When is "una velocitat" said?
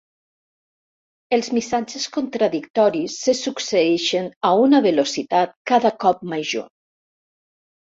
4.65-5.55